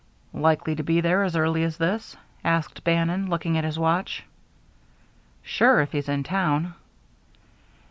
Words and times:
"Likely 0.33 0.73
to 0.77 0.81
be 0.81 0.99
there 1.01 1.21
as 1.21 1.35
early 1.35 1.63
as 1.63 1.77
this?" 1.77 2.17
asked 2.43 2.83
Bannon, 2.83 3.29
looking 3.29 3.55
at 3.55 3.63
his 3.63 3.77
watch. 3.77 4.23
"Sure, 5.43 5.79
if 5.79 5.91
he's 5.91 6.09
in 6.09 6.23
town." 6.23 6.73